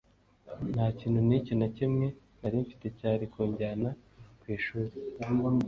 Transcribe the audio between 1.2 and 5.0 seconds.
n’iki na kimwe nari mfite cyari kunjyana ku ishuli